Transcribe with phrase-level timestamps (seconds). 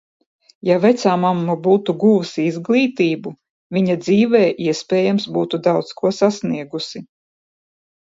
[0.69, 3.35] Ja vecāmamma būtu guvusi izglītību,
[3.79, 7.09] viņa dzīvē, iespējams, būtu daudz ko sasniegusi.